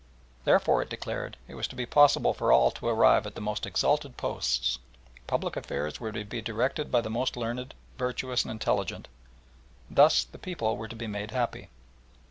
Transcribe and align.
Thenceforth, 0.45 0.87
it 0.87 0.89
declared, 0.89 1.37
it 1.47 1.53
was 1.53 1.67
to 1.67 1.75
be 1.75 1.85
possible 1.85 2.33
for 2.33 2.51
all 2.51 2.71
to 2.71 2.87
arrive 2.87 3.27
at 3.27 3.35
the 3.35 3.39
most 3.39 3.67
exalted 3.67 4.17
posts; 4.17 4.79
public 5.27 5.55
affairs 5.55 5.99
were 5.99 6.11
to 6.11 6.25
be 6.25 6.41
directed 6.41 6.91
by 6.91 7.01
the 7.01 7.09
most 7.11 7.37
learned, 7.37 7.75
virtuous, 7.99 8.41
and 8.41 8.49
intelligent; 8.49 9.07
and 9.89 9.97
thus 9.99 10.23
the 10.23 10.39
people 10.39 10.75
were 10.75 10.87
to 10.87 10.95
be 10.95 11.05
made 11.05 11.29
happy. 11.29 11.69